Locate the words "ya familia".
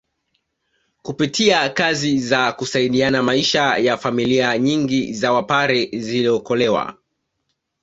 3.77-4.57